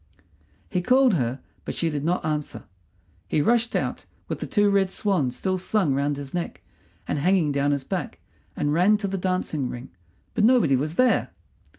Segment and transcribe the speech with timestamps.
[0.67, 2.63] He called her, but she did not answer.
[3.27, 6.63] He rushed out, with the two red swans still slung round his neck
[7.07, 8.17] and hanging down his back,
[8.55, 9.91] and ran to the dancing ring,
[10.33, 11.29] but nobody was there.